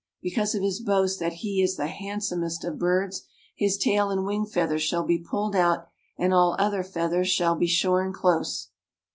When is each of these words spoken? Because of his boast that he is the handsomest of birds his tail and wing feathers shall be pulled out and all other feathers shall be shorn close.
Because 0.19 0.55
of 0.55 0.63
his 0.63 0.81
boast 0.81 1.19
that 1.19 1.31
he 1.45 1.61
is 1.61 1.75
the 1.75 1.85
handsomest 1.85 2.63
of 2.65 2.79
birds 2.79 3.21
his 3.55 3.77
tail 3.77 4.09
and 4.09 4.25
wing 4.25 4.47
feathers 4.47 4.81
shall 4.81 5.03
be 5.05 5.19
pulled 5.19 5.55
out 5.55 5.89
and 6.17 6.33
all 6.33 6.55
other 6.57 6.83
feathers 6.83 7.29
shall 7.29 7.53
be 7.53 7.67
shorn 7.67 8.11
close. 8.11 8.69